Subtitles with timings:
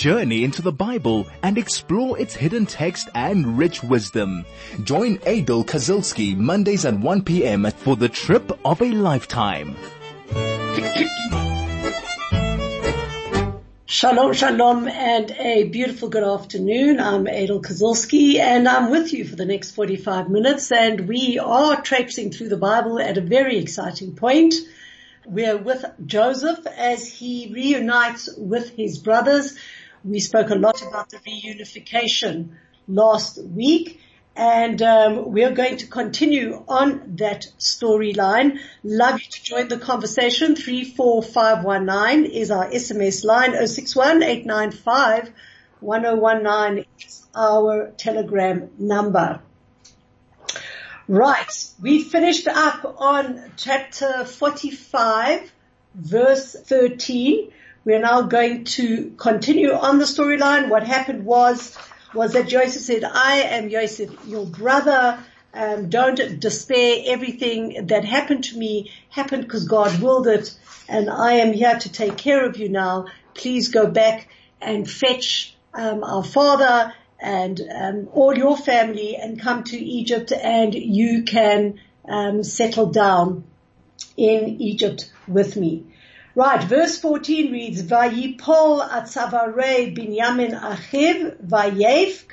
[0.00, 4.46] journey into the Bible and explore its hidden text and rich wisdom.
[4.82, 7.70] Join Aidel Kazilsky Mondays at 1 p.m.
[7.70, 9.76] for the trip of a lifetime.
[13.84, 16.98] Shalom, shalom, and a beautiful good afternoon.
[16.98, 21.82] I'm Aidel Kazilsky, and I'm with you for the next 45 minutes, and we are
[21.82, 24.54] traipsing through the Bible at a very exciting point.
[25.26, 29.54] We're with Joseph as he reunites with his brothers.
[30.04, 32.50] We spoke a lot about the reunification
[32.88, 34.00] last week,
[34.34, 38.58] and um, we are going to continue on that storyline.
[38.82, 40.56] Love you to join the conversation.
[40.56, 43.66] 34519 is our SMS line.
[43.66, 44.20] 061
[45.80, 49.40] 1019 is our telegram number.
[51.08, 51.66] Right.
[51.82, 55.52] We finished up on chapter 45
[55.94, 57.50] verse 13.
[57.84, 60.68] We are now going to continue on the storyline.
[60.68, 61.78] What happened was
[62.12, 65.22] was that Joseph said, I am Joseph, your brother.
[65.54, 67.02] Um, don't despair.
[67.06, 70.54] Everything that happened to me happened because God willed it,
[70.88, 73.06] and I am here to take care of you now.
[73.34, 74.28] Please go back
[74.60, 80.74] and fetch um, our father and um, all your family and come to Egypt, and
[80.74, 83.44] you can um, settle down
[84.16, 85.84] in Egypt with me.
[86.40, 92.30] Right, verse 14 reads, Vayipol atzavare binyamin achiv vayevk.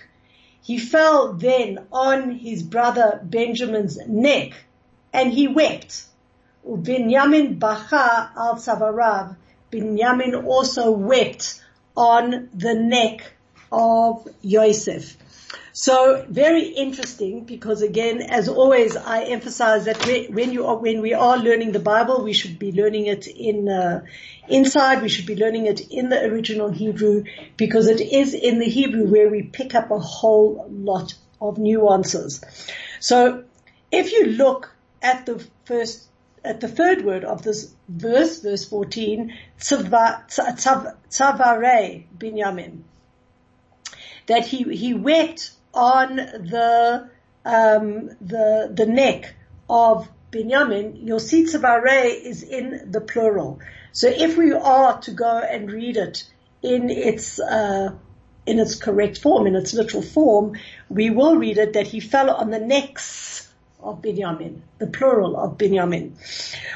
[0.61, 4.53] He fell then on his brother Benjamin's neck
[5.11, 6.05] and he wept.
[6.65, 9.35] Binyamin bacha al tzavarav.
[9.73, 11.61] Binyamin also wept
[11.97, 13.33] on the neck
[13.73, 15.17] of Yosef.
[15.79, 21.13] So very interesting because again, as always, I emphasize that when you are, when we
[21.13, 24.03] are learning the Bible, we should be learning it in, uh,
[24.47, 27.25] inside, we should be learning it in the original Hebrew
[27.57, 32.43] because it is in the Hebrew where we pick up a whole lot of nuances.
[32.99, 33.43] So
[33.91, 34.73] if you look
[35.03, 36.07] at the first,
[36.43, 40.97] at the third word of this verse, verse 14, tzavare
[42.17, 42.79] binyamin,
[44.25, 47.09] that he, he wept on the
[47.45, 49.35] um, the the neck
[49.69, 53.59] of Binyamin, you'll see tzavare is in the plural.
[53.93, 56.25] So if we are to go and read it
[56.61, 57.93] in its uh,
[58.45, 60.57] in its correct form, in its literal form,
[60.89, 63.47] we will read it that he fell on the necks
[63.79, 66.13] of Binyamin, the plural of Binyamin.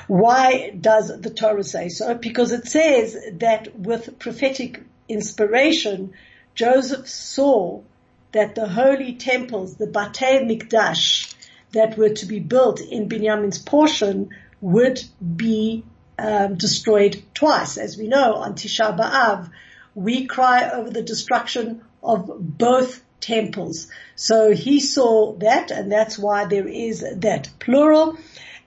[0.07, 2.13] Why does the Torah say so?
[2.13, 6.13] Because it says that with prophetic inspiration,
[6.53, 7.81] Joseph saw
[8.31, 11.33] that the holy temples, the Batei Mikdash,
[11.73, 15.01] that were to be built in Binyamin's portion would
[15.35, 15.83] be
[16.19, 17.77] um, destroyed twice.
[17.77, 19.49] As we know, on Tisha B'Av,
[19.95, 23.87] we cry over the destruction of both temples.
[24.15, 28.17] So he saw that, and that's why there is that plural.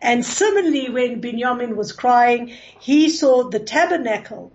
[0.00, 4.52] And similarly, when Binyamin was crying, he saw the tabernacle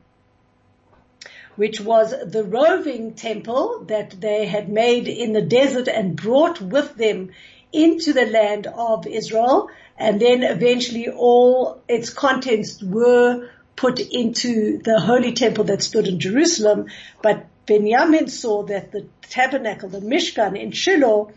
[1.59, 6.95] which was the roving temple that they had made in the desert and brought with
[6.95, 7.29] them
[7.73, 9.69] into the land of Israel.
[9.97, 16.21] And then eventually all its contents were put into the holy temple that stood in
[16.21, 16.85] Jerusalem.
[17.21, 21.33] But Benjamin saw that the tabernacle, the Mishkan in Shiloh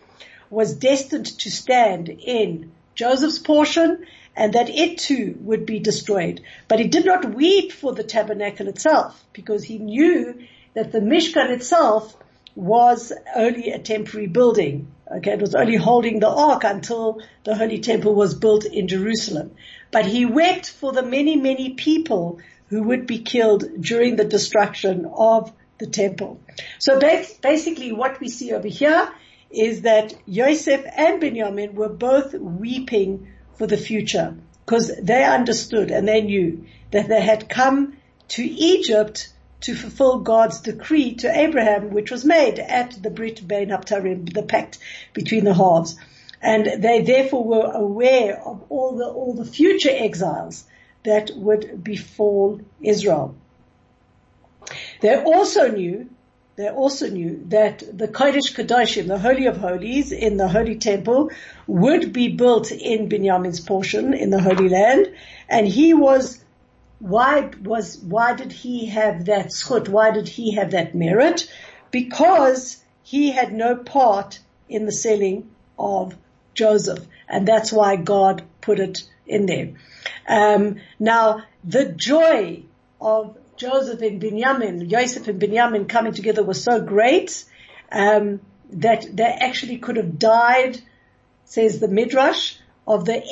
[0.50, 4.06] was destined to stand in Joseph's portion
[4.36, 6.40] and that it too would be destroyed.
[6.68, 10.42] But he did not weep for the tabernacle itself because he knew
[10.74, 12.16] that the Mishkan itself
[12.54, 14.92] was only a temporary building.
[15.10, 19.52] Okay, it was only holding the ark until the holy temple was built in Jerusalem.
[19.90, 25.04] But he wept for the many, many people who would be killed during the destruction
[25.04, 26.40] of the temple.
[26.78, 29.10] So basically what we see over here
[29.50, 33.28] is that Yosef and Benjamin were both weeping
[33.62, 34.34] for the future
[34.66, 37.96] because they understood and they knew that they had come
[38.26, 43.68] to Egypt to fulfill God's decree to Abraham, which was made at the Brit Bein
[43.68, 44.78] HaBetarim, the pact
[45.12, 45.94] between the halves.
[46.40, 50.64] And they therefore were aware of all the, all the future exiles
[51.04, 53.36] that would befall Israel.
[55.02, 56.10] They also knew
[56.56, 61.30] they also knew that the Kodesh Kodashim, the Holy of Holies in the Holy Temple
[61.66, 65.12] would be built in Binyamin's portion in the Holy Land
[65.48, 66.42] and he was
[67.02, 69.88] why was, why did he have that schut?
[69.88, 71.50] Why did he have that merit?
[71.90, 74.38] Because he had no part
[74.68, 76.16] in the selling of
[76.54, 77.04] Joseph.
[77.28, 79.72] And that's why God put it in there.
[80.28, 82.62] Um, now the joy
[83.00, 87.44] of Joseph and Binyamin, Joseph and Binyamin coming together was so great
[87.92, 90.80] um, that they actually could have died,
[91.44, 92.56] says the Midrash,
[92.88, 93.22] of the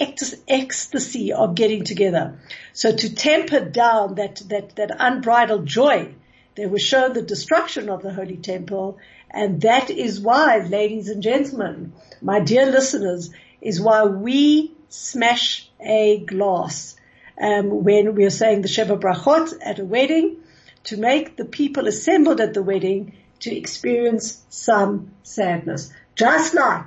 [0.47, 2.39] ecstasy of getting together.
[2.73, 6.15] So to temper down that, that, that unbridled joy,
[6.55, 8.99] they were shown the destruction of the Holy Temple.
[9.33, 11.93] And that is why, ladies and gentlemen,
[12.23, 13.31] my dear listeners,
[13.61, 16.95] is why we smash a glass
[17.41, 20.37] um, when we are saying the Sheva Brachot at a wedding
[20.85, 25.93] to make the people assembled at the wedding to experience some sadness.
[26.15, 26.87] Just like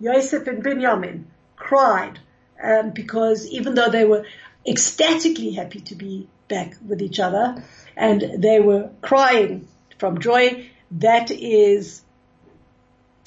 [0.00, 1.24] Yosef and Binyamin
[1.56, 2.18] cried
[2.62, 4.26] um, because even though they were
[4.66, 7.64] ecstatically happy to be back with each other
[7.96, 9.66] and they were crying
[9.98, 12.02] from joy, that is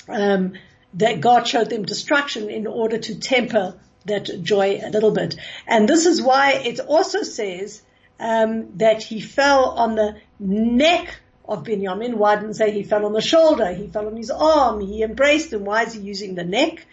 [0.07, 0.53] um,
[0.94, 3.75] that God showed them destruction in order to temper
[4.06, 5.36] that joy a little bit.
[5.68, 7.81] And this is why it also says
[8.19, 12.16] um, that he fell on the neck of Binyamin.
[12.16, 13.74] Why didn't say he fell on the shoulder?
[13.74, 14.81] He fell on his arm.
[14.81, 15.66] He embraced him.
[15.66, 16.86] Why is he using the neck?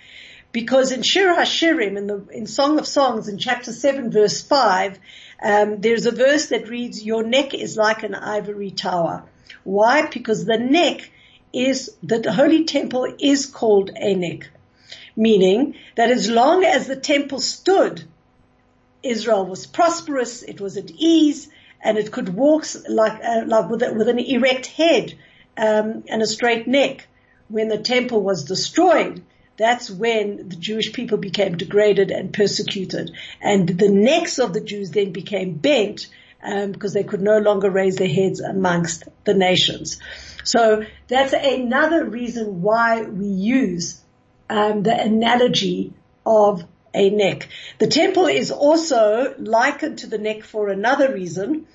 [0.52, 4.98] Because in Shir HaShirim, in the in Song of Songs, in chapter seven, verse five,
[5.42, 9.24] um, there's a verse that reads, "Your neck is like an ivory tower."
[9.64, 10.08] Why?
[10.08, 11.10] Because the neck
[11.54, 14.50] is the Holy Temple is called a neck
[15.16, 18.04] meaning that as long as the temple stood,
[19.02, 21.48] Israel was prosperous, it was at ease,
[21.82, 25.14] and it could walk like, uh, like with, with, an erect head
[25.56, 27.08] um, and a straight neck.
[27.48, 29.22] When the temple was destroyed,
[29.56, 33.10] that's when the Jewish people became degraded and persecuted,
[33.40, 36.06] and the necks of the Jews then became bent
[36.42, 39.98] um, because they could no longer raise their heads amongst the nations.
[40.44, 44.01] So that's another reason why we use
[44.52, 45.94] um, the analogy
[46.26, 47.48] of a neck.
[47.78, 51.66] The temple is also likened to the neck for another reason,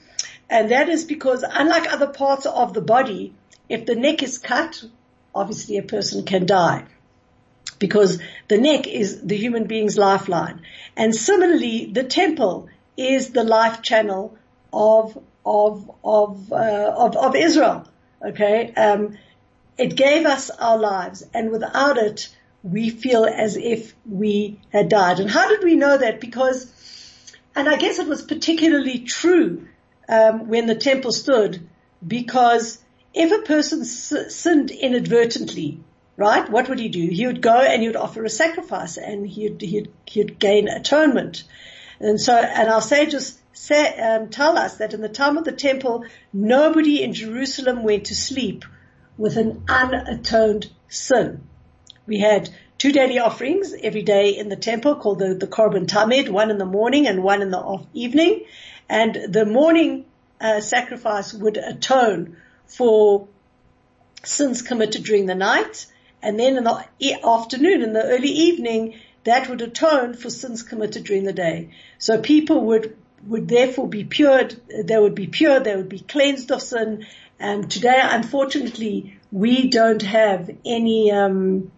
[0.47, 3.33] and that is because unlike other parts of the body,
[3.67, 4.83] if the neck is cut,
[5.33, 6.85] obviously a person can die
[7.79, 10.61] because the neck is the human being's lifeline.
[10.95, 14.37] And similarly, the temple is the life channel
[14.71, 17.87] of of of uh, of, of Israel.
[18.23, 19.17] Okay, um,
[19.77, 22.29] it gave us our lives, and without it,
[22.71, 25.19] we feel as if we had died.
[25.19, 26.19] And how did we know that?
[26.19, 26.71] Because,
[27.55, 29.67] and I guess it was particularly true
[30.09, 31.67] um, when the temple stood,
[32.05, 32.83] because
[33.13, 35.79] if a person sinned inadvertently,
[36.17, 37.07] right, what would he do?
[37.07, 41.43] He would go and he would offer a sacrifice, and he'd he'd, he'd gain atonement.
[41.99, 45.51] And so, and our sages say, um, tell us that in the time of the
[45.51, 48.65] temple, nobody in Jerusalem went to sleep
[49.17, 51.46] with an unatoned sin.
[52.07, 56.29] We had two daily offerings every day in the temple called the, the Korban Tamid,
[56.29, 58.45] one in the morning and one in the evening.
[58.89, 60.05] And the morning
[60.39, 63.27] uh, sacrifice would atone for
[64.23, 65.87] sins committed during the night.
[66.21, 66.85] And then in the
[67.23, 71.71] afternoon, in the early evening, that would atone for sins committed during the day.
[71.97, 72.95] So people would,
[73.27, 74.47] would therefore be pure,
[74.83, 77.05] they would be pure, they would be cleansed of sin.
[77.39, 81.71] And today, unfortunately, we don't have any, um,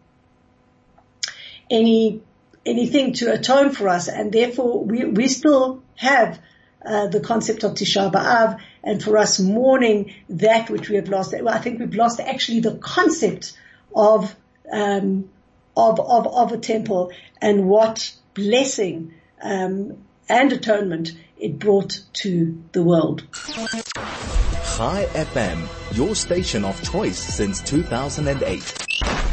[1.70, 2.22] any
[2.66, 6.40] anything to atone for us, and therefore we we still have
[6.86, 11.34] uh, the concept of Tisha B'av, and for us mourning that which we have lost.
[11.34, 13.58] Well, I think we've lost actually the concept
[13.96, 14.36] of
[14.72, 15.30] um,
[15.76, 17.12] of, of of a temple
[17.42, 19.98] and what blessing um,
[20.28, 23.24] and atonement it brought to the world.
[23.34, 29.29] Chai FM, your station of choice since 2008.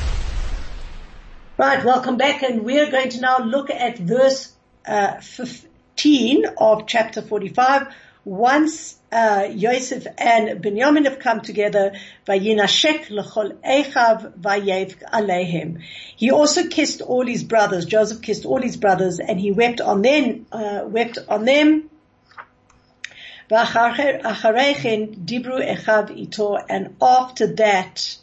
[1.58, 4.52] Right, welcome back and we're going to now look at verse
[4.86, 7.94] uh, 15 of chapter 45.
[8.26, 11.94] Once uh, Yosef and Benjamin have come together,
[13.64, 14.34] echav.
[16.16, 17.86] He also kissed all his brothers.
[17.86, 20.44] Joseph kissed all his brothers, and he wept on them.
[20.52, 21.88] Uh, wept on them.
[26.68, 28.18] and after that,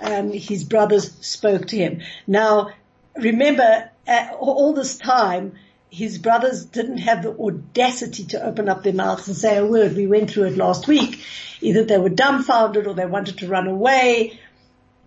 [0.00, 2.02] um, his brothers spoke to him.
[2.26, 2.70] Now,
[3.16, 5.54] remember, uh, all this time,
[5.90, 9.96] his brothers didn't have the audacity to open up their mouths and say a word.
[9.96, 11.24] We went through it last week.
[11.60, 14.38] Either they were dumbfounded or they wanted to run away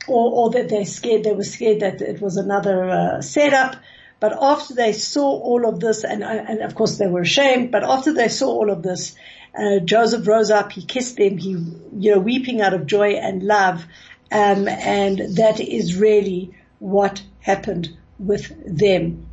[0.07, 3.75] or, or that they scared, they were scared that it was another uh, setup.
[4.19, 7.71] But after they saw all of this, and, uh, and of course they were ashamed,
[7.71, 9.15] but after they saw all of this,
[9.57, 11.51] uh, Joseph rose up, he kissed them, he,
[11.97, 13.85] you know, weeping out of joy and love,
[14.31, 19.27] um, and that is really what happened with them.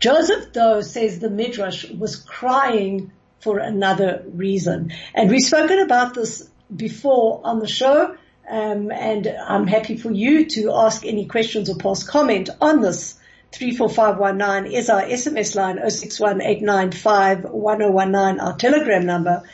[0.00, 4.92] Joseph, though, says the Midrash, was crying for another reason.
[5.14, 8.16] And we've spoken about this before on the show,
[8.48, 13.14] um, and I'm happy for you to ask any questions or pass comment on this.
[13.52, 19.44] 34519 is our SMS line, 0618951019, our telegram number.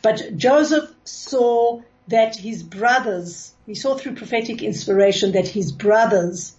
[0.00, 6.54] But Joseph saw that his brothers, he saw through prophetic inspiration that his brothers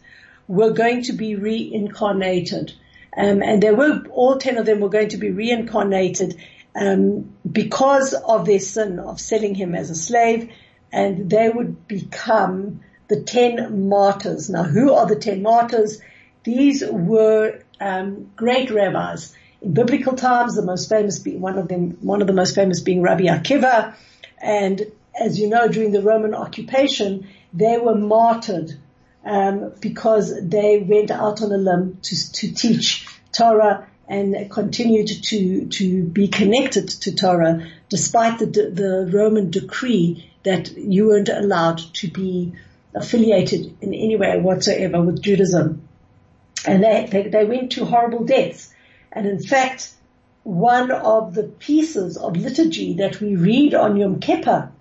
[0.47, 2.73] were going to be reincarnated.
[3.15, 6.39] Um, and they were, all ten of them were going to be reincarnated
[6.75, 10.51] um, because of their sin of selling him as a slave,
[10.91, 14.49] and they would become the ten martyrs.
[14.49, 15.99] Now, who are the ten martyrs?
[16.43, 20.55] These were um, great rabbis in biblical times.
[20.55, 23.95] The most famous, one of them, one of the most famous being Rabbi Akiva,
[24.39, 24.81] and
[25.19, 28.73] as you know, during the Roman occupation, they were martyred
[29.25, 35.65] um, because they went out on a limb to, to teach Torah and continued to
[35.67, 42.09] to be connected to Torah despite the the Roman decree that you weren't allowed to
[42.09, 42.53] be
[42.93, 45.87] affiliated in any way whatsoever with Judaism.
[46.65, 48.73] And they, they, they went to horrible deaths.
[49.11, 49.91] And in fact,
[50.43, 54.72] one of the pieces of liturgy that we read on Yom Kippur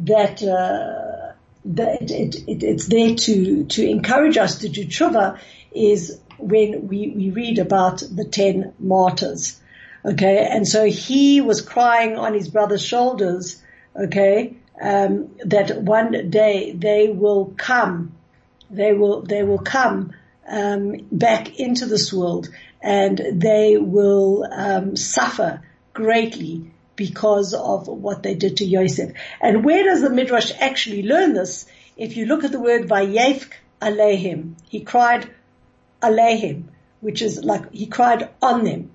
[0.00, 1.32] that, uh,
[1.64, 5.38] that it, it, it's there to, to encourage us to do tshuva
[5.72, 9.60] is when we, we read about the ten martyrs.
[10.04, 10.46] Okay.
[10.50, 13.62] And so he was crying on his brother's shoulders.
[13.96, 14.56] Okay.
[14.80, 18.12] Um, that one day they will come,
[18.70, 20.12] they will, they will come,
[20.48, 22.48] um, back into this world
[22.82, 29.12] and they will, um, suffer greatly because of what they did to Yosef.
[29.40, 31.66] And where does the Midrash actually learn this?
[31.96, 35.30] If you look at the word Vayefk Alehim, he cried
[36.02, 36.64] Alehim,
[37.00, 38.90] which is like he cried on them.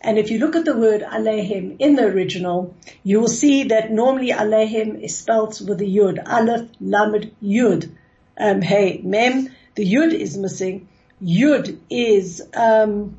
[0.00, 3.90] And if you look at the word Alehim in the original, you will see that
[3.90, 7.90] normally Alehim is spelt with a Yud, Aleph, Lamed, Yud,
[8.38, 9.50] um, Hey, Mem.
[9.74, 10.88] The Yud is missing.
[11.22, 13.18] Yud is, um,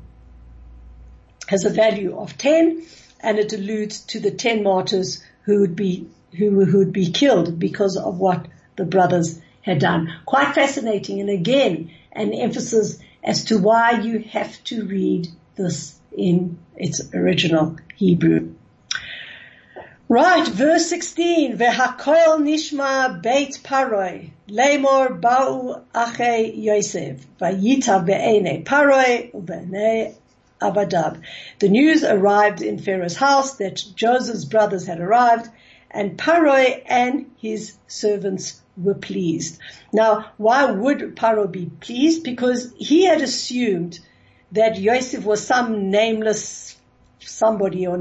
[1.46, 2.84] has a value of 10
[3.22, 7.96] and it alludes to the 10 martyrs who would be, who, would be killed because
[7.96, 10.12] of what the brothers had done.
[10.26, 11.20] Quite fascinating.
[11.20, 17.76] And again, an emphasis as to why you have to read this in its original
[17.96, 18.54] Hebrew.
[20.08, 30.14] Right, verse 16, V'hakol nishma beit paroi, lemor ba'u ache Yosef, vayita be'ene paroi, u'be'ene
[30.62, 31.22] abadab.
[31.58, 35.48] The news arrived in Pharaoh's house that Joseph's brothers had arrived,
[35.90, 39.58] and Paroi and his servants were pleased.
[39.92, 42.24] Now, why would Paro be pleased?
[42.24, 43.98] Because he had assumed
[44.52, 46.76] that Yosef was some nameless
[47.20, 47.96] somebody or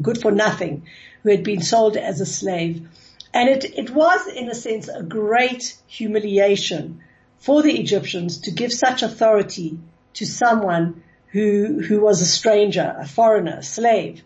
[0.00, 0.86] good for nothing
[1.22, 2.88] who had been sold as a slave.
[3.32, 7.00] And it, it was, in a sense, a great humiliation
[7.38, 9.78] for the Egyptians to give such authority
[10.14, 11.02] to someone
[11.34, 14.22] who, who was a stranger, a foreigner, a slave.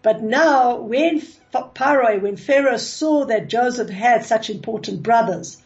[0.00, 5.60] But now when Pharaoh, when Pharaoh saw that Joseph had such important brothers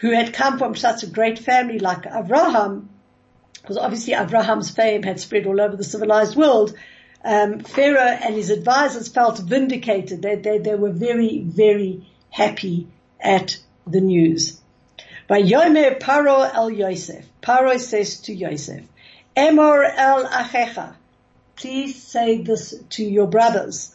[0.00, 2.88] who had come from such a great family like Abraham,
[3.62, 6.76] because obviously Abraham's fame had spread all over the civilized world,
[7.24, 10.22] um, Pharaoh and his advisors felt vindicated.
[10.22, 12.88] They, they, they were very, very happy
[13.20, 14.60] at the news.
[15.28, 18.82] By Yomer Paro el Yosef, Paro says to Yosef,
[19.36, 20.94] Emor el achecha.
[21.56, 23.94] Please say this to your brothers.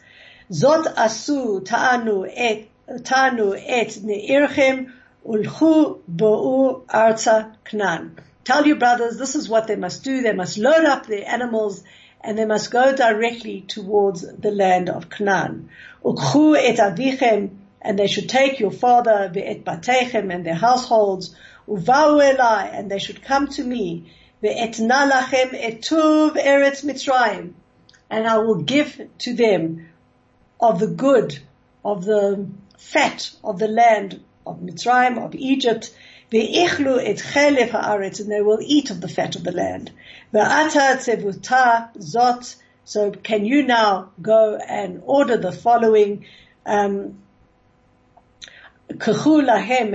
[0.52, 2.70] Zot asu ta'anu et,
[3.04, 4.92] ta'anu et ne'irchem
[5.26, 8.18] ulchu bo'u arza knan.
[8.44, 10.22] Tell your brothers this is what they must do.
[10.22, 11.84] They must load up their animals
[12.24, 15.70] and they must go directly towards the land of Canaan.
[16.04, 17.50] Ukhu et avichem,
[17.82, 21.36] and they should take your father, ve'et batechem, and their households,
[21.68, 24.12] uvau elai, and they should come to me,
[24.44, 27.54] ve'etna lachem etuv eretz mitzrayim,
[28.10, 29.88] and I will give to them
[30.60, 31.40] of the good,
[31.84, 35.96] of the fat of the land of Mitzrayim, of Egypt,
[36.32, 39.92] ve'ichlu et chelef haaretz, and they will eat of the fat of the land.
[40.34, 46.26] Ve'ata tzevuta zot, so can you now go and order the following,
[46.66, 47.20] um,
[48.90, 49.92] asu kachu lahem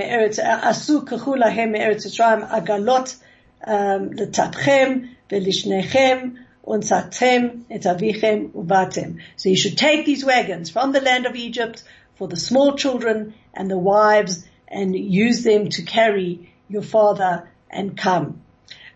[1.72, 3.20] me'eretz Yisrael agalot um,
[3.66, 9.20] letatchem ve'lishnechem unsatem et avichem uvatem.
[9.36, 11.82] So you should take these wagons from the land of Egypt
[12.16, 17.96] for the small children and the wives and use them to carry your father and
[17.96, 18.42] come.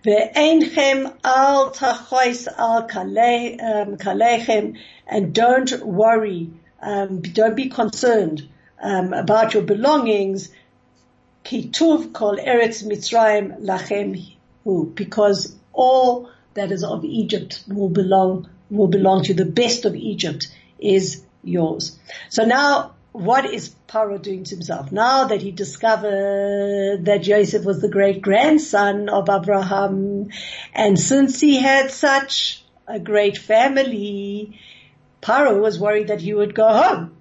[0.05, 2.89] Ve'enchem al tachois al
[3.99, 6.51] kalechem, and don't worry,
[6.81, 8.49] um, don't be concerned
[8.81, 10.51] um, about your belongings.
[11.45, 18.89] Kituv kol eretz Mitzrayim lachem hu, because all that is of Egypt will belong will
[18.89, 20.47] belong to the best of Egypt
[20.79, 21.99] is yours.
[22.29, 24.93] So now what is Paro doing to himself?
[24.93, 30.29] Now that he discovered that Joseph was the great grandson of Abraham,
[30.73, 34.61] and since he had such a great family,
[35.21, 37.17] Paro was worried that he would go home.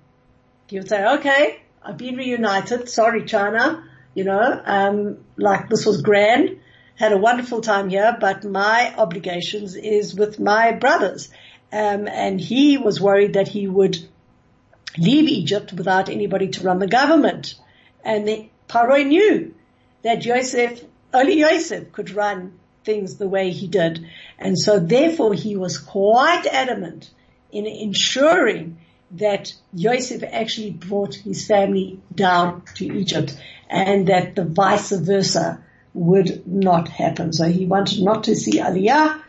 [0.68, 2.90] He would say, okay, I've been reunited.
[2.90, 3.84] Sorry, China.
[4.14, 6.59] You know, um, like this was grand.
[7.00, 11.30] Had a wonderful time here, but my obligations is with my brothers.
[11.72, 13.98] Um, and he was worried that he would
[14.98, 17.56] leave Egypt without anybody to run the government.
[18.04, 18.50] And the
[19.06, 19.56] knew
[20.04, 24.06] that Joseph, only Joseph could run things the way he did.
[24.38, 27.10] And so therefore he was quite adamant
[27.50, 28.78] in ensuring
[29.12, 33.38] that Joseph actually brought his family down to Egypt
[33.70, 37.34] and that the vice versa would not happen.
[37.34, 39.22] So he wanted not to see Aliyah,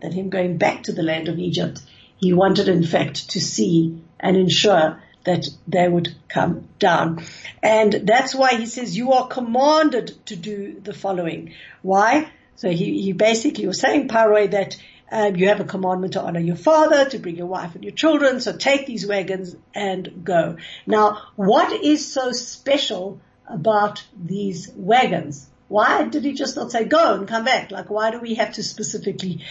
[0.00, 1.80] that him going back to the land of Egypt.
[2.16, 7.24] He wanted in fact to see and ensure that they would come down.
[7.62, 11.54] And that's why he says you are commanded to do the following.
[11.82, 12.30] Why?
[12.56, 14.76] So he, he basically was saying, Paroi, that
[15.10, 17.92] um, you have a commandment to honor your father, to bring your wife and your
[17.92, 18.40] children.
[18.40, 20.56] So take these wagons and go.
[20.86, 25.48] Now, what is so special about these wagons?
[25.72, 27.70] Why did he just not say go and come back?
[27.70, 29.42] Like, why do we have to specifically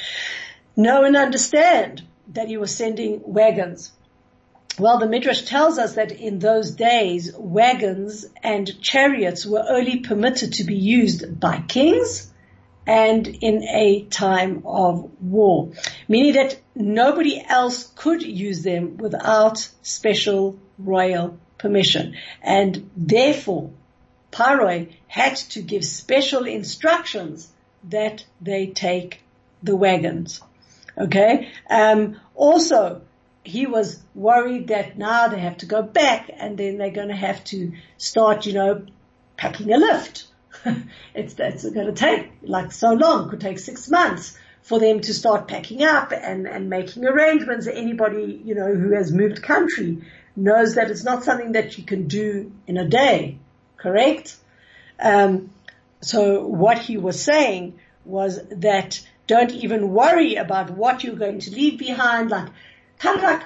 [0.76, 3.92] know and understand that he was sending wagons?
[4.78, 10.54] Well, the Midrash tells us that in those days, wagons and chariots were only permitted
[10.54, 12.32] to be used by kings
[12.86, 15.72] and in a time of war,
[16.08, 22.16] meaning that nobody else could use them without special royal permission.
[22.44, 23.72] And therefore,
[24.32, 27.52] Paroi had to give special instructions
[27.90, 29.22] that they take
[29.64, 30.42] the wagons.
[30.98, 31.52] Okay.
[31.70, 33.02] Um, also,
[33.44, 37.16] he was worried that now they have to go back and then they're going to
[37.16, 38.86] have to start, you know,
[39.38, 40.28] packing a lift.
[41.16, 45.14] it's, it's going to take like so long, could take six months for them to
[45.14, 47.68] start packing up and, and making arrangements.
[47.68, 50.04] Anybody, you know, who has moved country
[50.36, 53.40] knows that it's not something that you can do in a day,
[53.82, 54.36] correct?
[55.00, 55.52] Um,
[56.02, 61.52] so what he was saying was that don't even worry about what you're going to
[61.52, 62.30] leave behind.
[62.30, 62.50] Like
[63.00, 63.44] kind of like,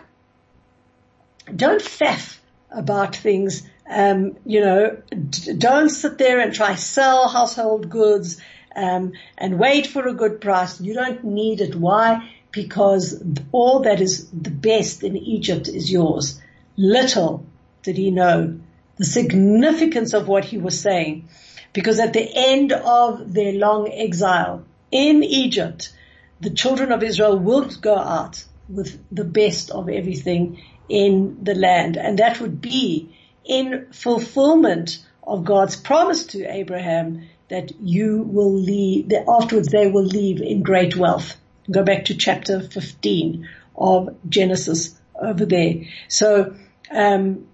[1.55, 2.37] don't faff
[2.71, 3.67] about things.
[3.87, 4.97] Um, you know,
[5.29, 8.41] d- don't sit there and try to sell household goods,
[8.75, 10.81] um, and wait for a good price.
[10.81, 11.75] You don't need it.
[11.75, 12.31] Why?
[12.51, 16.41] Because all that is the best in Egypt is yours.
[16.77, 17.45] Little
[17.83, 18.59] did he know
[18.97, 21.27] the significance of what he was saying.
[21.73, 25.93] Because at the end of their long exile in Egypt,
[26.39, 31.97] the children of Israel will go out with the best of everything in the land.
[31.97, 39.09] And that would be in fulfillment of God's promise to Abraham that you will leave,
[39.09, 41.37] that afterwards they will leave in great wealth.
[41.69, 45.83] Go back to chapter 15 of Genesis over there.
[46.07, 46.55] So,
[46.91, 47.47] um,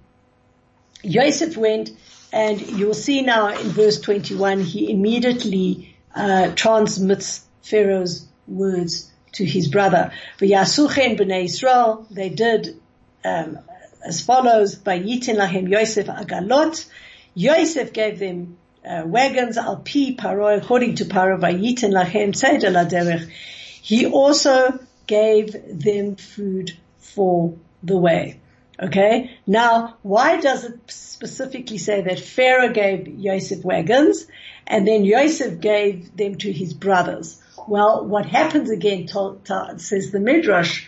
[1.05, 1.91] Joseph went
[2.31, 9.67] and you'll see now in verse 21, he immediately, uh, transmits Pharaoh's words to his
[9.67, 10.11] brother.
[10.39, 12.79] B'nei Yisrael, they did
[13.23, 13.59] um,
[14.03, 16.87] as follows, Vayitin lahem Yosef agalot.
[17.33, 23.29] Yosef gave them uh, wagons al pi paro, according to paro, Vayitin lahem aderech.
[23.81, 28.39] He also gave them food for the way.
[28.79, 29.37] Okay.
[29.45, 34.25] Now, why does it specifically say that Pharaoh gave Yosef wagons
[34.65, 37.41] and then Yosef gave them to his brothers?
[37.67, 40.87] Well, what happens again, says the Midrash,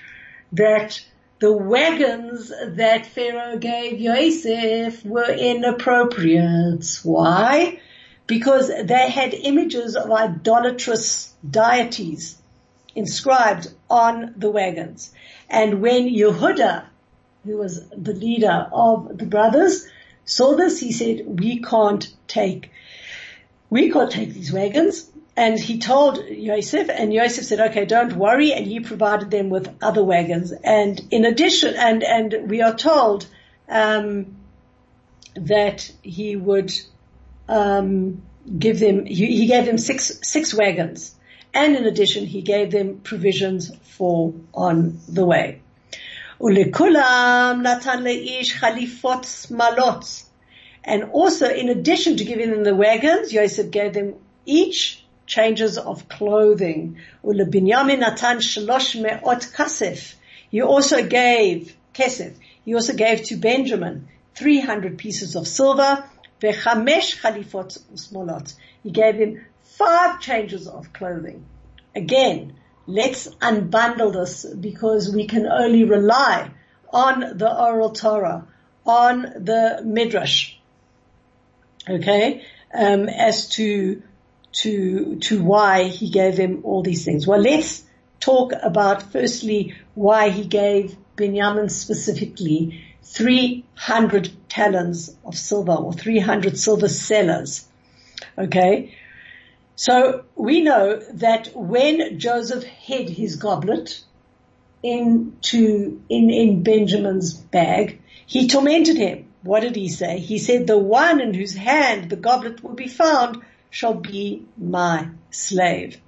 [0.54, 1.04] that
[1.40, 7.00] the wagons that Pharaoh gave Yosef were inappropriate.
[7.04, 7.80] Why?
[8.26, 12.38] Because they had images of idolatrous deities
[12.96, 15.14] inscribed on the wagons.
[15.50, 16.86] And when Yehuda,
[17.44, 19.88] who was the leader of the brothers,
[20.26, 22.72] saw this, he said, we can't take,
[23.70, 28.54] we can't take these wagons and he told Yosef, and Yosef said, okay, don't worry,
[28.54, 30.52] and he provided them with other wagons.
[30.52, 33.26] And in addition, and, and we are told,
[33.68, 34.38] um,
[35.36, 36.72] that he would,
[37.50, 38.22] um,
[38.60, 41.16] give them, he, he, gave them six, six wagons.
[41.52, 45.63] And in addition, he gave them provisions for on the way.
[50.86, 54.16] And also, in addition to giving them the wagons, Yosef gave them
[54.46, 56.98] each changes of clothing.
[57.24, 60.16] natan shalosh me'ot kasef.
[60.50, 62.36] He also gave kesef.
[62.66, 66.04] He also gave to Benjamin 300 pieces of silver.
[66.42, 68.54] Vechamesh chalifot smolot.
[68.84, 71.46] He gave him five changes of clothing.
[71.96, 72.56] Again,
[72.88, 76.52] let's unbundle this because we can only rely
[76.92, 78.46] on the oral Torah,
[78.86, 80.56] on the midrash,
[81.90, 82.44] okay,
[82.74, 84.02] um, as to
[84.52, 87.26] to to why he gave him all these things.
[87.26, 87.84] Well, let's
[88.20, 96.88] talk about firstly why he gave Benjamin specifically 300 talents of silver or 300 silver
[96.88, 97.66] sellers.
[98.38, 98.96] Okay.
[99.76, 104.04] So we know that when Joseph hid his goblet
[104.84, 109.26] into, in, in Benjamin's bag, he tormented him.
[109.42, 110.20] What did he say?
[110.20, 115.10] He said, the one in whose hand the goblet will be found shall be my
[115.32, 116.00] slave.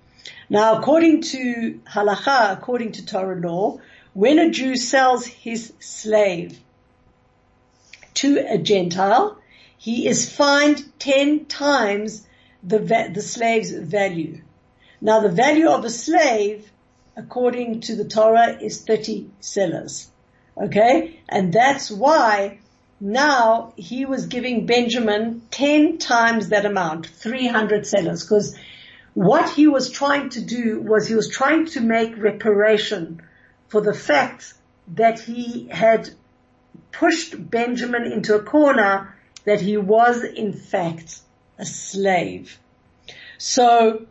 [0.50, 3.80] Now, according to halacha, according to Torah law,
[4.14, 6.60] when a Jew sells his slave
[8.16, 9.38] to a Gentile,
[9.78, 12.26] he is fined ten times
[12.66, 12.80] the,
[13.14, 14.42] the slave's value.
[15.02, 16.70] Now, the value of a slave,
[17.16, 20.10] according to the Torah, is 30 sellers.
[20.58, 21.20] Okay?
[21.30, 22.60] And that's why
[23.00, 28.58] now he was giving Benjamin 10 times that amount, 300 sellers, because
[29.14, 33.22] what he was trying to do was he was trying to make reparation
[33.68, 34.54] for the fact
[34.96, 36.10] that he had
[36.92, 41.20] pushed Benjamin into a corner that he was in fact
[41.58, 42.60] a slave.
[43.38, 44.06] So,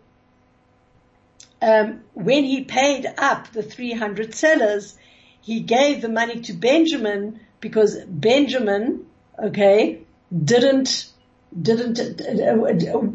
[1.61, 4.97] um, when he paid up the 300 sellers,
[5.41, 9.07] he gave the money to Benjamin because Benjamin,
[9.43, 10.01] okay,
[10.45, 11.11] didn't,
[11.61, 12.21] didn't,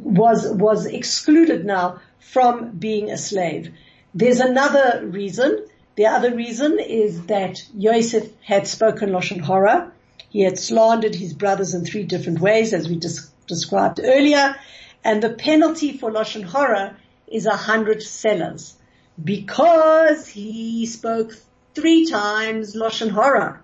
[0.03, 3.71] was, was excluded now from being a slave.
[4.13, 5.65] There's another reason.
[5.95, 9.91] The other reason is that Yosef had spoken Lashon Hara.
[10.29, 14.55] He had slandered his brothers in three different ways, as we dis- described earlier.
[15.03, 16.95] And the penalty for Lashon Hara
[17.27, 18.77] is a hundred sellers
[19.21, 21.33] because he spoke
[21.73, 23.61] three times Lashon Hara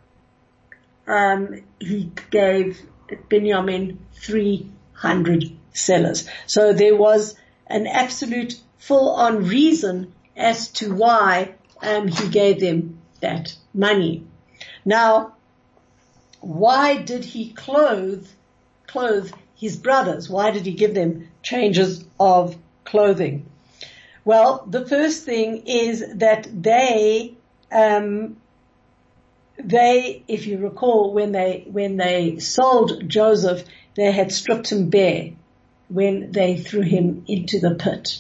[1.08, 2.82] um, he gave
[3.30, 6.28] Benjamin 300 sellers.
[6.48, 7.36] So there was
[7.67, 14.26] an absolute full-on reason as to why um, he gave them that money.
[14.84, 15.36] Now,
[16.41, 18.28] why did he clothe
[18.88, 20.30] clothe his brothers?
[20.30, 23.46] Why did he give them changes of clothing?
[24.24, 27.36] Well, the first thing is that they
[27.72, 28.38] um,
[29.58, 33.63] they, if you recall, when they when they sold Joseph,
[33.96, 35.32] they had stripped him bare
[35.88, 38.20] when they threw him into the pit.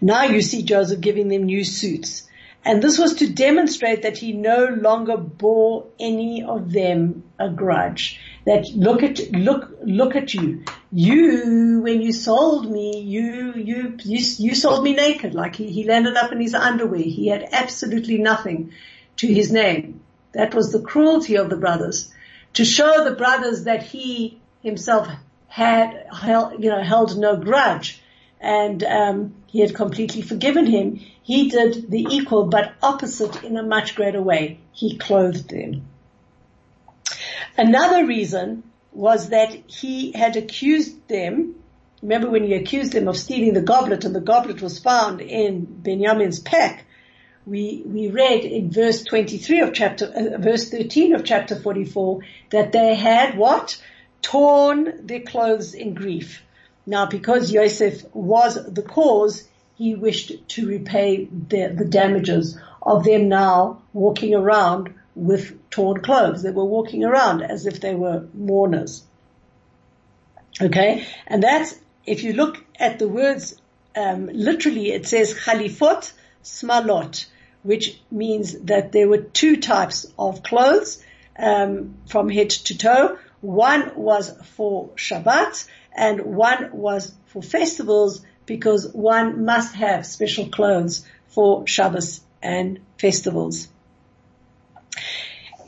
[0.00, 2.26] Now you see Joseph giving them new suits.
[2.64, 8.20] And this was to demonstrate that he no longer bore any of them a grudge.
[8.46, 10.64] That look at, look, look at you.
[10.90, 15.34] You, when you sold me, you, you, you, you sold me naked.
[15.34, 17.02] Like he, he landed up in his underwear.
[17.02, 18.72] He had absolutely nothing
[19.18, 20.00] to his name.
[20.32, 22.12] That was the cruelty of the brothers
[22.54, 25.08] to show the brothers that he himself
[25.48, 28.00] had held, you know, held no grudge
[28.40, 31.00] and um, he had completely forgiven him.
[31.22, 34.60] He did the equal but opposite in a much greater way.
[34.72, 35.86] He clothed them.
[37.60, 41.56] Another reason was that he had accused them.
[42.02, 45.64] Remember when he accused them of stealing the goblet and the goblet was found in
[45.64, 46.86] Benjamin's pack
[47.46, 52.20] we, we read in verse 23 of chapter, uh, verse 13 of chapter 44
[52.50, 53.82] that they had what?
[54.22, 56.42] Torn their clothes in grief.
[56.86, 63.28] Now because Yosef was the cause, he wished to repay the, the damages of them
[63.28, 66.42] now walking around with torn clothes.
[66.42, 69.04] They were walking around as if they were mourners.
[70.60, 71.06] Okay?
[71.26, 73.60] And that's, if you look at the words,
[73.96, 77.26] um, literally it says chalifot smalot
[77.62, 81.02] which means that there were two types of clothes
[81.38, 83.18] um, from head to toe.
[83.40, 91.06] One was for Shabbat and one was for festivals because one must have special clothes
[91.28, 93.68] for Shabbos and festivals.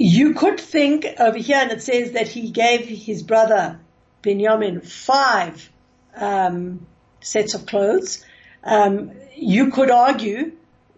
[0.04, 3.78] You could think over here, and it says that he gave his brother
[4.20, 5.70] Benjamin five
[6.16, 6.88] um,
[7.20, 8.24] sets of clothes.
[8.64, 10.54] Um, you could argue,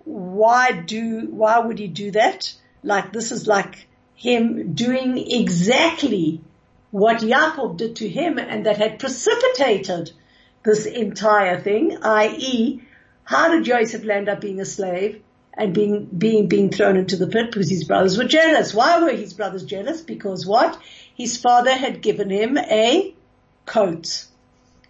[0.06, 2.54] why do, why would he do that?
[2.82, 6.40] Like this is like him doing exactly
[6.90, 10.12] what Yaakov did to him and that had precipitated
[10.62, 12.80] this entire thing, i.e.,
[13.24, 15.22] how did Joseph land up being a slave
[15.56, 17.50] and being, being, being thrown into the pit?
[17.50, 18.74] Because his brothers were jealous.
[18.74, 20.00] Why were his brothers jealous?
[20.00, 20.78] Because what?
[21.14, 23.14] His father had given him a
[23.66, 24.26] coat,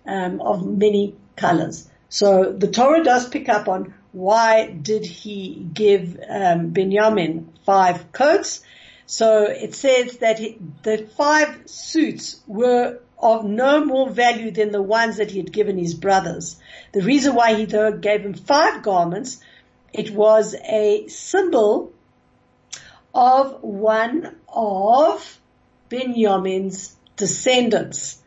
[0.06, 1.88] um, of many colors.
[2.08, 8.60] So the Torah does pick up on why did he give, um, Benjamin five coats?
[9.06, 14.82] So it says that he, the five suits were of no more value than the
[14.82, 16.56] ones that he had given his brothers.
[16.92, 19.40] The reason why he though gave him five garments,
[19.94, 21.92] it was a symbol
[23.14, 25.40] of one of
[25.88, 28.20] Benjamin's descendants.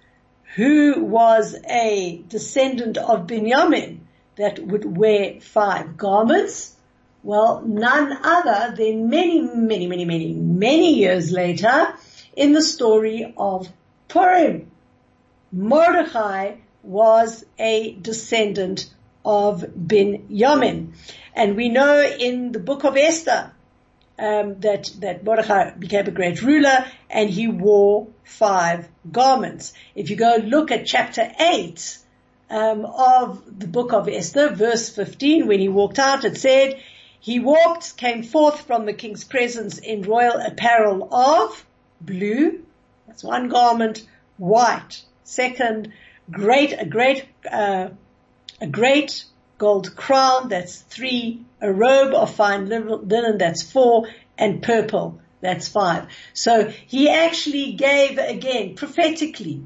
[0.55, 6.73] Who was a descendant of Benjamin that would wear five garments?
[7.21, 11.93] Well, none other than many, many, many, many, many years later
[12.33, 13.67] in the story of
[14.07, 14.71] Purim.
[15.51, 18.89] Mordechai was a descendant
[19.27, 20.93] of Binyamin.
[21.35, 23.51] And we know in the book of Esther,
[24.17, 29.73] um, that, that Mordechai became a great ruler and he wore five garments.
[29.93, 31.99] If you go look at chapter eight,
[32.49, 36.81] um, of the book of Esther, verse 15, when he walked out, it said,
[37.19, 41.65] he walked, came forth from the king's presence in royal apparel of
[41.99, 42.63] blue.
[43.05, 44.07] That's one garment.
[44.37, 45.01] White.
[45.25, 45.91] Second,
[46.31, 47.89] great, a great, uh,
[48.61, 49.25] a great
[49.57, 50.49] gold crown.
[50.49, 51.45] That's three.
[51.61, 53.37] A robe of fine linen.
[53.37, 54.07] That's four.
[54.37, 55.19] And purple.
[55.41, 56.07] That's five.
[56.33, 59.63] So he actually gave again prophetically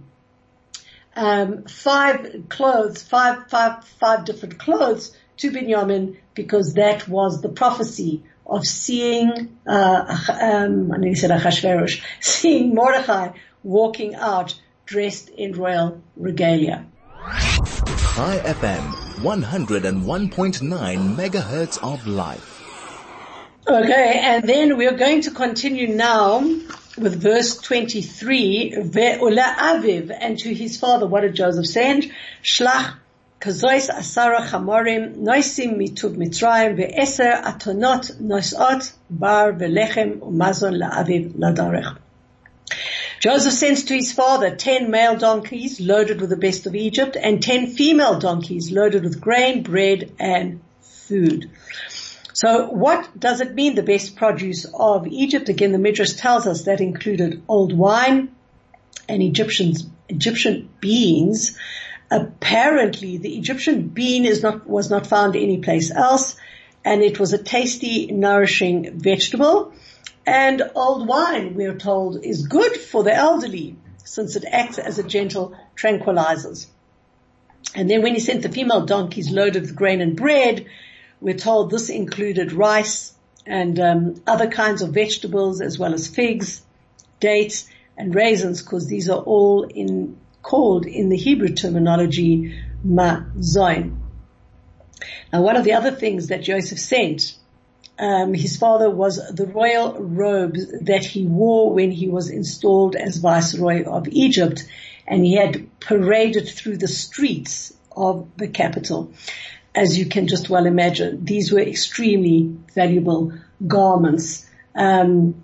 [1.15, 8.23] um, five clothes, five, five, five different clothes to Binyamin because that was the prophecy
[8.45, 13.31] of seeing, uh, um, I said Achashverosh, seeing Mordechai
[13.63, 16.85] walking out dressed in royal regalia.
[17.21, 18.81] Chai FM,
[19.21, 22.63] 101.9 megahertz of life.
[23.67, 26.39] Okay, and then we're going to continue now
[26.97, 32.11] with verse 23, Ve'ula Aviv, and to his father, what did Joseph send?
[32.41, 32.95] Shlach
[33.39, 41.97] kazois asara chamorim noisim mitub mitzrayim ve'eser atonot noisot bar ve'lechem umazon la'aviv ladarech.
[43.21, 47.39] Joseph sends to his father ten male donkeys loaded with the best of Egypt and
[47.39, 51.51] ten female donkeys loaded with grain, bread, and food.
[52.33, 55.49] So what does it mean, the best produce of Egypt?
[55.49, 58.35] Again, the Midrash tells us that included old wine
[59.07, 61.55] and Egyptians, Egyptian beans.
[62.09, 66.37] Apparently the Egyptian bean is not, was not found anyplace else
[66.83, 69.73] and it was a tasty, nourishing vegetable.
[70.31, 75.03] And old wine, we're told, is good for the elderly since it acts as a
[75.03, 76.53] gentle tranquilizer.
[77.75, 80.67] And then when he sent the female donkeys loaded with grain and bread,
[81.19, 83.13] we're told this included rice
[83.45, 86.61] and um, other kinds of vegetables as well as figs,
[87.19, 87.67] dates,
[87.97, 93.97] and raisins, because these are all in called in the Hebrew terminology mazon.
[95.33, 97.35] Now, one of the other things that Joseph sent
[97.99, 103.17] um, his father was the royal robes that he wore when he was installed as
[103.17, 104.65] viceroy of Egypt,
[105.07, 109.11] and he had paraded through the streets of the capital
[109.73, 113.33] as you can just well imagine, these were extremely valuable
[113.65, 114.45] garments.
[114.75, 115.43] Um,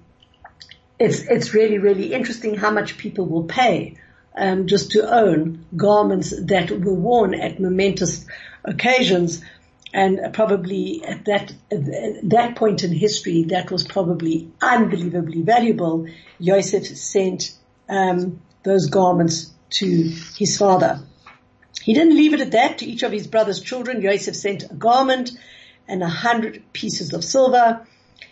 [0.99, 3.97] it's it's really really interesting how much people will pay
[4.35, 8.25] um, just to own garments that were worn at momentous
[8.65, 9.41] occasions,
[9.97, 16.05] and probably at that at that point in history, that was probably unbelievably valuable.
[16.39, 17.57] Joseph sent
[17.89, 20.99] um, those garments to his father.
[21.81, 22.77] He didn't leave it at that.
[22.77, 25.31] To each of his brother's children, Joseph sent a garment
[25.87, 27.87] and a hundred pieces of silver.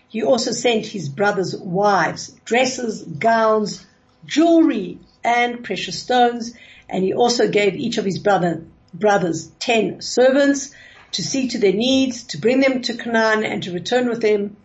[0.08, 3.84] He also sent his brothers' wives, dresses, gowns,
[4.23, 6.54] jewelry, and precious stones.
[6.88, 10.71] And he also gave each of his brother, brothers ten servants
[11.15, 14.58] to see to their needs, to bring them to Canaan and to return with them.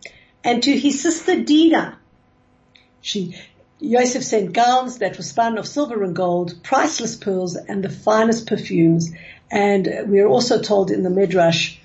[0.43, 1.97] And to his sister Dinah,
[2.99, 3.37] she,
[3.79, 8.47] Yosef sent gowns that were spun of silver and gold, priceless pearls, and the finest
[8.47, 9.11] perfumes.
[9.49, 11.77] And we are also told in the Midrash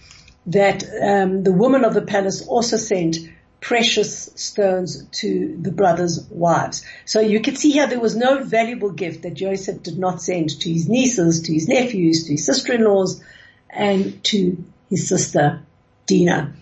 [0.46, 3.18] that um, the woman of the palace also sent
[3.60, 6.84] precious stones to the brothers' wives.
[7.04, 10.50] So you can see here there was no valuable gift that Joseph did not send
[10.60, 13.22] to his nieces, to his nephews, to his sister-in-laws,
[13.70, 15.62] and to his sister
[16.06, 16.52] Dina.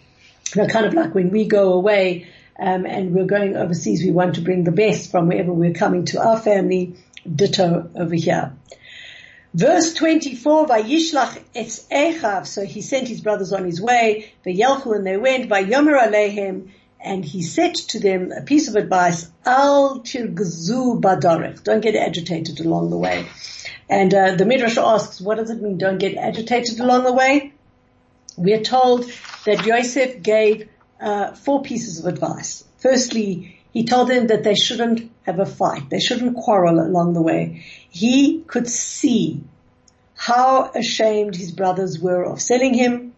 [0.56, 4.36] Now kind of like when we go away, um, and we're going overseas, we want
[4.36, 6.96] to bring the best from wherever we're coming to our family.
[7.24, 8.52] Ditto over here.
[9.54, 15.06] Verse 24, Vayishlach etz Echav, so he sent his brothers on his way, Vayelchu, and
[15.06, 21.00] they went, Vayomer Alehem, and he said to them a piece of advice, Al tirgzu
[21.00, 23.26] badarech, don't get agitated along the way.
[23.88, 27.52] And uh, the Midrash asks, what does it mean, don't get agitated along the way?
[28.36, 29.10] We are told
[29.44, 30.68] that Yosef gave
[31.00, 32.64] uh, four pieces of advice.
[32.78, 35.90] Firstly, he told them that they shouldn't have a fight.
[35.90, 37.64] They shouldn't quarrel along the way.
[37.90, 39.42] He could see
[40.14, 43.14] how ashamed his brothers were of selling him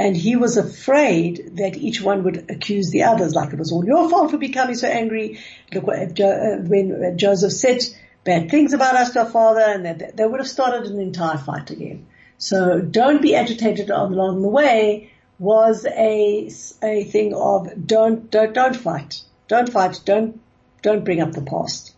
[0.00, 3.84] and he was afraid that each one would accuse the others, like it was all
[3.84, 5.38] your fault for becoming so angry.
[5.74, 7.82] Look what, uh, when Joseph said
[8.24, 11.38] bad things about us to our father and that they would have started an entire
[11.38, 12.06] fight again.
[12.38, 16.50] So don't be agitated along the way was a,
[16.82, 19.22] a thing of don't, don't, don't fight.
[19.48, 20.00] Don't fight.
[20.04, 20.40] Don't,
[20.82, 21.94] don't bring up the past.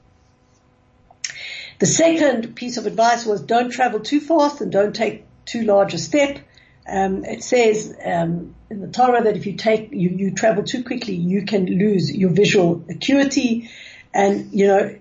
[1.80, 5.94] The second piece of advice was don't travel too fast and don't take too large
[5.94, 6.38] a step.
[6.86, 10.84] Um, it says um, in the Torah that if you take you, you travel too
[10.84, 13.70] quickly, you can lose your visual acuity,
[14.14, 14.96] and you know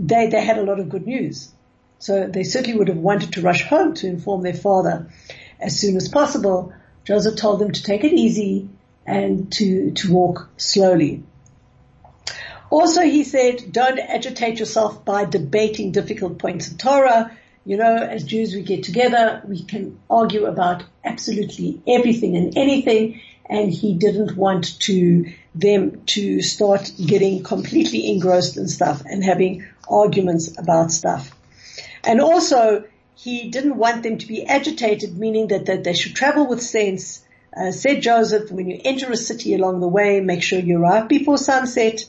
[0.00, 1.52] they they had a lot of good news,
[1.98, 5.08] so they certainly would have wanted to rush home to inform their father
[5.60, 6.72] as soon as possible.
[7.04, 8.68] Joseph told them to take it easy
[9.06, 11.22] and to to walk slowly.
[12.70, 17.36] Also, he said, don't agitate yourself by debating difficult points of Torah.
[17.64, 23.20] You know, as Jews, we get together, we can argue about absolutely everything and anything.
[23.46, 29.66] And he didn't want to them to start getting completely engrossed in stuff and having
[29.90, 31.34] arguments about stuff.
[32.04, 36.46] And also, he didn't want them to be agitated, meaning that, that they should travel
[36.46, 37.24] with sense.
[37.54, 41.08] Uh, said Joseph, when you enter a city along the way, make sure you arrive
[41.08, 42.04] before sunset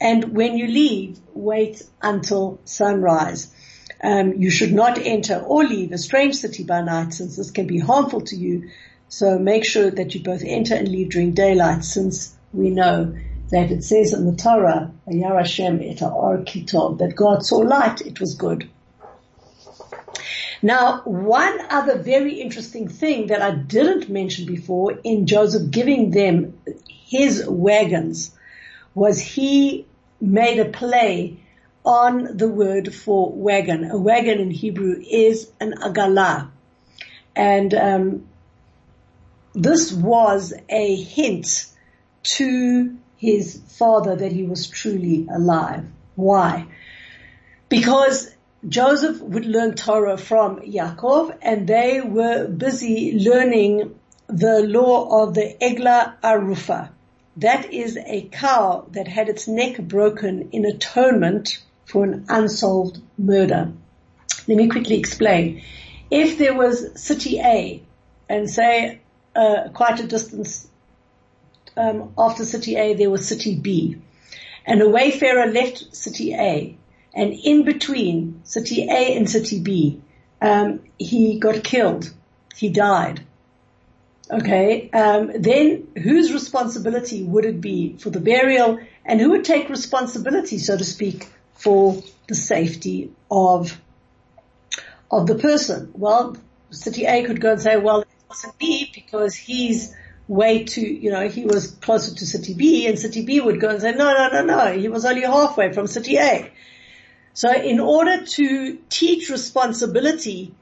[0.00, 3.50] and when you leave, wait until sunrise.
[4.02, 7.66] Um, you should not enter or leave a strange city by night since this can
[7.66, 8.70] be harmful to you.
[9.08, 13.16] So make sure that you both enter and leave during daylight since we know
[13.50, 18.70] that it says in the Torah, that God saw light, it was good.
[20.62, 26.58] Now, one other very interesting thing that I didn't mention before in Joseph giving them
[26.88, 28.34] his wagons
[28.94, 29.86] was he
[30.20, 31.44] made a play
[31.84, 33.90] on the word for wagon.
[33.90, 36.50] A wagon in Hebrew is an agala.
[37.36, 38.28] And um,
[39.54, 41.66] this was a hint
[42.22, 45.84] to his father that he was truly alive.
[46.14, 46.66] Why?
[47.68, 48.34] Because
[48.68, 55.56] Joseph would learn Torah from Yaakov and they were busy learning the law of the
[55.60, 56.90] Egla Arufa.
[57.36, 63.72] That is a cow that had its neck broken in atonement for an unsolved murder.
[64.46, 65.62] Let me quickly explain.
[66.10, 67.82] If there was city A
[68.28, 69.00] and say
[69.34, 70.68] uh, quite a distance
[71.76, 74.00] um, after city A there was city B
[74.66, 76.76] and a wayfarer left city A
[77.14, 80.00] and in between city A and city B
[80.44, 82.12] um, he got killed.
[82.54, 83.24] He died.
[84.30, 89.68] Okay, um, then whose responsibility would it be for the burial, and who would take
[89.68, 93.78] responsibility, so to speak, for the safety of
[95.10, 95.90] of the person?
[95.94, 96.36] Well,
[96.70, 99.94] City A could go and say, well, it wasn't me because he's
[100.26, 103.68] way to, you know, he was closer to City B, and City B would go
[103.68, 106.50] and say, no, no, no, no, he was only halfway from City A.
[107.34, 110.54] So in order to teach responsibility,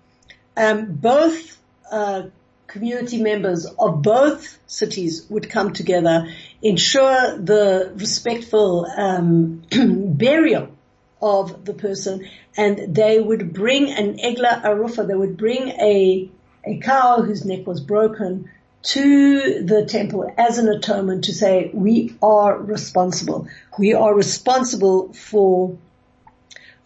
[0.56, 1.58] um, both
[1.90, 2.24] uh,
[2.66, 6.28] community members of both cities would come together,
[6.62, 10.70] ensure the respectful um, burial
[11.20, 15.06] of the person, and they would bring an egla arufa.
[15.06, 16.30] They would bring a
[16.64, 18.48] a cow whose neck was broken
[18.82, 23.46] to the temple as an atonement to say we are responsible.
[23.78, 25.76] We are responsible for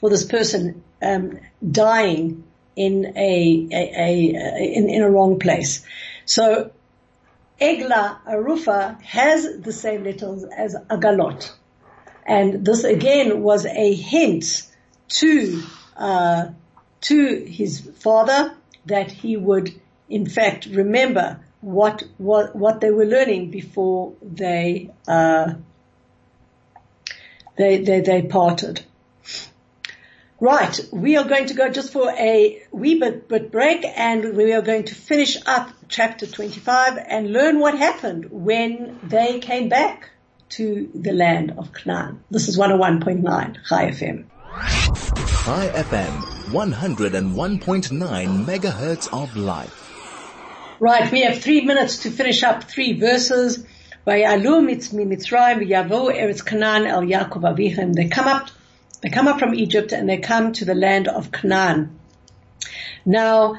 [0.01, 1.38] for this person um,
[1.68, 2.44] dying
[2.76, 5.84] in a, a, a, in, in a wrong place.
[6.26, 6.70] So
[7.61, 11.51] Egla Arufa has the same letters as Agalot.
[12.26, 14.70] And this again was a hint
[15.09, 15.62] to,
[15.97, 16.49] uh,
[17.03, 19.72] to his father that he would
[20.09, 25.54] in fact remember what, what, what they were learning before they, uh,
[27.57, 28.82] they, they, they parted.
[30.38, 34.52] Right, we are going to go just for a wee bit, bit break and we
[34.52, 40.11] are going to finish up chapter 25 and learn what happened when they came back
[40.50, 42.22] to the land of Canaan.
[42.30, 44.26] This is 101.9 Chai FM.
[45.44, 49.86] Chai FM, 101.9 megahertz of life.
[50.79, 53.64] Right, we have three minutes to finish up three verses.
[54.05, 54.22] They
[58.09, 58.51] come up
[59.03, 61.99] they come up from Egypt and they come to the land of Canaan.
[63.05, 63.59] Now,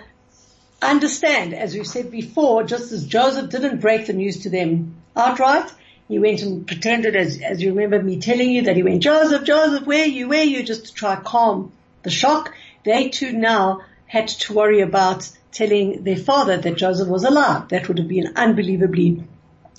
[0.81, 5.71] understand, as we've said before, just as Joseph didn't break the news to them outright,
[6.07, 9.43] he went and pretended, as, as you remember me telling you, that he went, Joseph,
[9.43, 11.71] Joseph, where you, where you, just to try calm
[12.03, 12.53] the shock.
[12.83, 17.69] They too now had to worry about telling their father that Joseph was alive.
[17.69, 19.23] That would have been unbelievably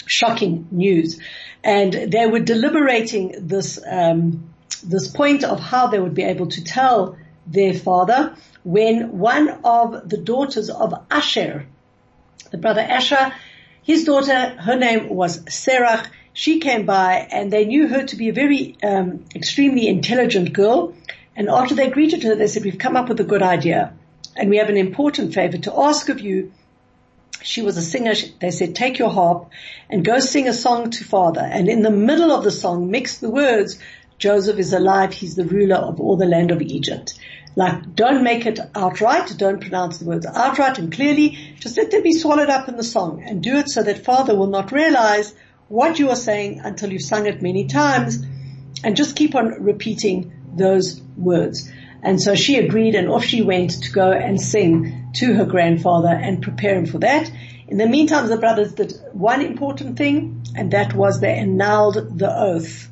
[0.06, 1.20] shocking news.
[1.62, 6.64] And they were deliberating this, um, this point of how they would be able to
[6.64, 7.16] tell
[7.46, 11.66] their father when one of the daughters of Asher,
[12.50, 13.32] the brother Asher,
[13.82, 18.28] his daughter, her name was Serach, she came by and they knew her to be
[18.28, 20.94] a very um, extremely intelligent girl.
[21.34, 23.94] And after they greeted her, they said, we've come up with a good idea
[24.36, 26.52] and we have an important favor to ask of you.
[27.42, 28.14] She was a singer.
[28.40, 29.50] They said, take your harp
[29.88, 31.40] and go sing a song to father.
[31.40, 33.78] And in the middle of the song, mix the words,
[34.18, 35.12] Joseph is alive.
[35.12, 37.14] He's the ruler of all the land of Egypt.
[37.54, 39.34] Like, don't make it outright.
[39.36, 41.54] Don't pronounce the words outright and clearly.
[41.58, 44.36] Just let them be swallowed up in the song and do it so that father
[44.36, 45.34] will not realize
[45.68, 48.24] what you are saying until you've sung it many times
[48.84, 51.70] and just keep on repeating those words.
[52.02, 56.08] And so she agreed and off she went to go and sing to her grandfather
[56.08, 57.30] and prepare him for that.
[57.66, 62.32] In the meantime, the brothers did one important thing and that was they annulled the
[62.34, 62.88] oath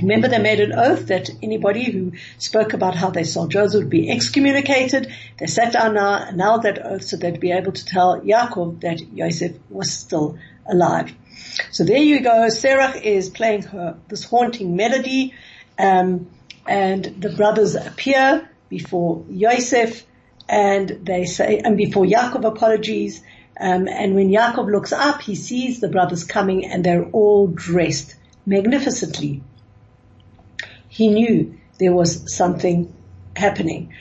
[0.00, 3.90] Remember they made an oath that anybody who spoke about how they saw Joseph would
[3.90, 5.12] be excommunicated.
[5.38, 9.00] They sat down now, annulled that oath so they'd be able to tell Yaakov that
[9.12, 11.12] Yosef was still alive.
[11.72, 12.48] So there you go.
[12.48, 15.34] Sarah is playing her, this haunting melody,
[15.78, 16.30] um,
[16.68, 20.04] and the brothers appear before Yosef
[20.48, 23.22] and they say, and before Yaakov apologies,
[23.60, 28.14] um, and when Yaakov looks up, he sees the brothers coming and they're all dressed
[28.46, 29.42] magnificently
[30.98, 32.92] he knew there was something
[33.36, 33.94] happening.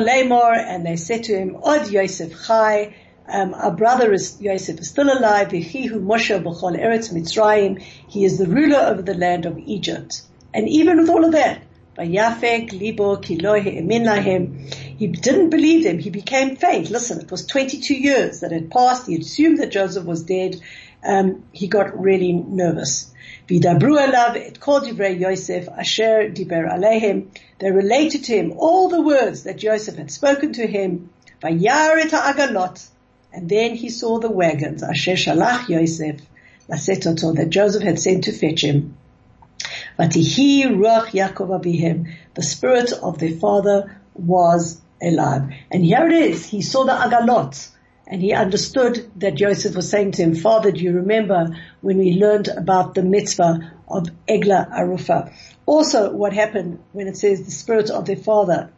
[0.00, 2.94] lemor, and they said to him, Od Yosef Chai,
[3.26, 5.50] um, our brother is Yosef is still alive.
[5.50, 5.62] He
[8.24, 10.22] is the ruler over the land of Egypt.
[10.52, 11.62] And even with all of that,
[12.72, 13.20] libo.
[13.20, 13.36] He
[15.06, 15.98] didn't believe them.
[15.98, 16.90] He became faint.
[16.90, 19.06] Listen, it was 22 years that had passed.
[19.06, 20.60] He assumed that Joseph was dead.
[21.04, 23.12] Um, he got really nervous.
[23.48, 23.58] They
[27.70, 31.10] related to him all the words that Joseph had spoken to him.
[31.42, 34.82] And then he saw the wagons,
[35.68, 36.20] Yosef,
[36.68, 38.96] that Joseph had sent to fetch him.
[40.00, 42.10] Vatihi ruach Yaakov abihem.
[42.32, 45.52] The spirit of their father was alive.
[45.70, 46.46] And here it is.
[46.46, 47.70] He saw the agalot
[48.06, 52.14] and he understood that Joseph was saying to him, Father, do you remember when we
[52.14, 55.32] learned about the mitzvah of Egla Arufa?
[55.66, 58.70] Also, what happened when it says the spirit of their father,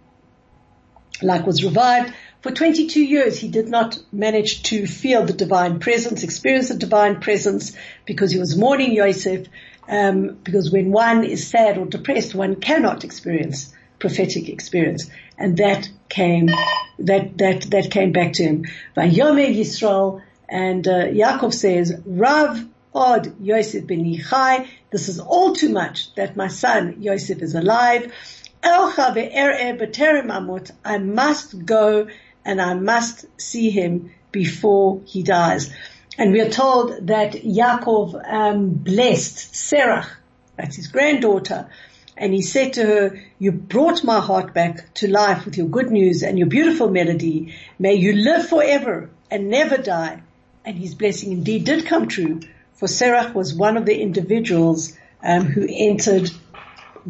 [1.22, 2.12] like was revived,
[2.42, 7.20] for 22 years he did not manage to feel the divine presence, experience the divine
[7.20, 7.72] presence
[8.04, 9.46] because he was mourning Joseph,
[9.88, 13.72] um, because when one is sad or depressed, one cannot experience
[14.02, 15.08] prophetic experience.
[15.38, 16.46] And that came,
[16.98, 18.64] that, that, that came back to him.
[18.96, 22.62] Vayome Yisrael, and uh, Yaakov says, Rav
[22.94, 28.12] Od Yosef beni chai, this is all too much that my son Yosef is alive.
[28.62, 29.14] Elcha
[30.84, 32.06] I must go
[32.44, 35.72] and I must see him before he dies.
[36.18, 40.06] And we are told that Yaakov um, blessed Sarah,
[40.56, 41.68] that's his granddaughter,
[42.16, 45.90] and he said to her, you brought my heart back to life with your good
[45.90, 47.54] news and your beautiful melody.
[47.78, 50.22] May you live forever and never die.
[50.64, 52.40] And his blessing indeed did come true
[52.74, 56.30] for Serach was one of the individuals um, who entered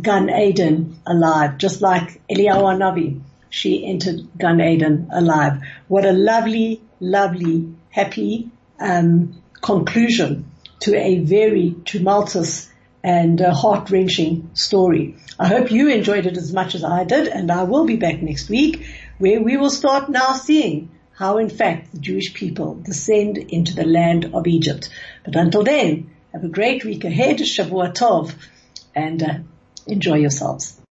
[0.01, 3.21] Gan Eden alive, just like Eliyahu Navi.
[3.51, 5.63] She entered Gan Eden alive.
[5.89, 10.51] What a lovely, lovely, happy um, conclusion
[10.81, 12.69] to a very tumultuous
[13.05, 15.17] and a heart-wrenching story.
[15.39, 18.23] I hope you enjoyed it as much as I did and I will be back
[18.23, 18.87] next week
[19.19, 23.85] where we will start now seeing how in fact the Jewish people descend into the
[23.85, 24.91] land of Egypt.
[25.25, 28.35] But until then, have a great week ahead, Shavua Tov,
[28.95, 29.35] and uh,
[29.87, 30.82] enjoy yourselves.